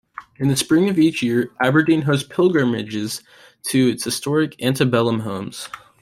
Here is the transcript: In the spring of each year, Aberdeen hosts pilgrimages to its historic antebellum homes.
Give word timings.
In 0.37 0.47
the 0.47 0.55
spring 0.55 0.89
of 0.89 0.97
each 0.97 1.21
year, 1.21 1.51
Aberdeen 1.61 2.01
hosts 2.01 2.27
pilgrimages 2.27 3.21
to 3.65 3.89
its 3.89 4.03
historic 4.03 4.59
antebellum 4.59 5.19
homes. 5.19 5.69